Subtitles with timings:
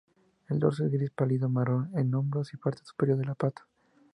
[0.49, 3.65] El dorso es gris pálido, marrón en hombros y parte superior de las patas.